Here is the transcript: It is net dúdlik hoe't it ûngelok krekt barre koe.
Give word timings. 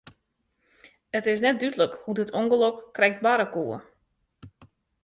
It 1.17 1.25
is 1.31 1.43
net 1.45 1.59
dúdlik 1.61 1.93
hoe't 2.01 2.21
it 2.23 2.35
ûngelok 2.41 2.77
krekt 2.95 3.23
barre 3.25 3.47
koe. 3.55 3.77